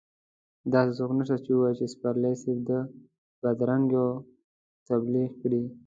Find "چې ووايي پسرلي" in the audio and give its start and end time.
1.45-2.33